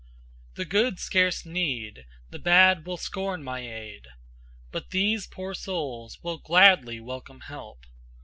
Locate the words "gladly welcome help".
6.39-7.85